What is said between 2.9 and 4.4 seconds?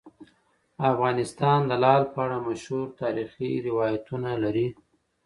تاریخی روایتونه